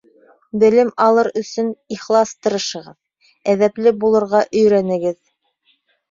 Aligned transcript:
Белем 0.61 0.87
алыр 1.07 1.27
өсөн 1.41 1.67
ихлас 1.95 2.31
тырышығыҙ, 2.45 2.87
әҙәпле 3.53 3.93
булырға 4.05 4.41
өйрәнегеҙ. 4.63 5.15